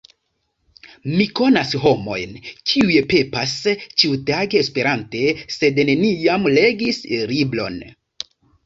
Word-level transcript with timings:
Mi 1.09 1.27
konas 1.39 1.73
homojn, 1.83 2.33
kiuj 2.71 2.97
pepas 3.13 3.55
ĉiutage 3.83 4.63
esperante 4.67 5.23
sed 5.59 5.85
neniam 5.93 6.53
legis 6.61 7.05
libron. 7.37 7.81